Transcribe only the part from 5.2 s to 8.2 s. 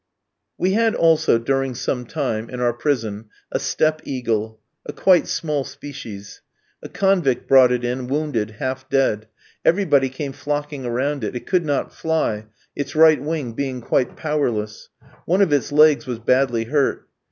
small species. A convict brought it in,